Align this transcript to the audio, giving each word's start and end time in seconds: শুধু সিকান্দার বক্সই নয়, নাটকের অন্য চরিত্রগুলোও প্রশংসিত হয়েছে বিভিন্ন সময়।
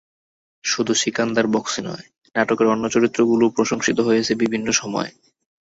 শুধু 0.63 0.93
সিকান্দার 0.93 1.45
বক্সই 1.47 1.81
নয়, 1.81 2.05
নাটকের 2.35 2.67
অন্য 2.67 2.83
চরিত্রগুলোও 2.89 3.55
প্রশংসিত 3.57 3.97
হয়েছে 3.99 4.31
বিভিন্ন 4.35 4.67
সময়। 4.71 5.11